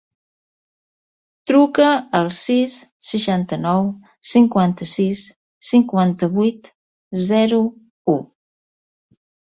Truca 1.51 1.89
al 2.19 2.29
sis, 2.37 2.77
seixanta-nou, 3.09 3.85
cinquanta-sis, 4.31 5.21
cinquanta-vuit, 5.73 6.71
zero, 7.29 7.61
u. 8.17 8.21